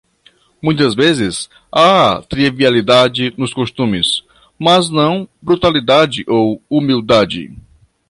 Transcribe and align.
Muitas 0.59 0.95
vezes 0.95 1.47
há 1.71 2.23
trivialidade 2.27 3.31
nos 3.37 3.53
costumes, 3.53 4.23
mas 4.57 4.89
não 4.89 5.29
brutalidade 5.39 6.25
ou 6.27 6.59
humildade. 6.67 7.55